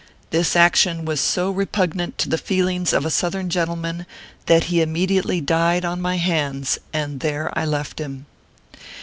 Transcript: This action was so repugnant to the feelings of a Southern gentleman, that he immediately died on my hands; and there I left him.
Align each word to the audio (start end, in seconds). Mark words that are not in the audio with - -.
This 0.31 0.55
action 0.55 1.05
was 1.05 1.21
so 1.21 1.51
repugnant 1.51 2.17
to 2.17 2.27
the 2.29 2.39
feelings 2.39 2.91
of 2.91 3.05
a 3.05 3.11
Southern 3.11 3.51
gentleman, 3.51 4.07
that 4.47 4.63
he 4.63 4.81
immediately 4.81 5.41
died 5.41 5.85
on 5.85 6.01
my 6.01 6.17
hands; 6.17 6.79
and 6.91 7.19
there 7.19 7.51
I 7.55 7.65
left 7.65 7.99
him. 7.99 8.25